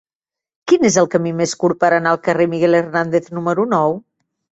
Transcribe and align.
Quin 0.69 0.85
és 0.87 0.95
el 1.01 1.09
camí 1.15 1.33
més 1.41 1.53
curt 1.63 1.79
per 1.83 1.91
anar 1.97 2.13
al 2.13 2.19
carrer 2.29 2.47
de 2.47 2.53
Miguel 2.55 2.79
Hernández 2.79 3.29
número 3.39 3.67
nou? 3.75 3.95